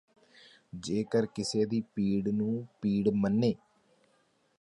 ਜੇ 0.75 1.03
ਕਰ 1.03 1.25
ਕਿਸੇ 1.25 1.65
ਦੀ 1.65 1.81
ਪੀੜ 1.95 2.27
ਨੂੰ 2.29 2.65
ਪੀੜ 2.81 3.09
ਮੰਨੇ 3.13 3.53